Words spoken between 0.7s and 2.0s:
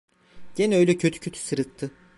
öyle kötü kötü sırıttı.